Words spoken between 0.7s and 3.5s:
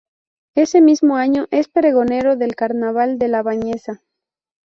mismo año es pregonero del Carnaval de La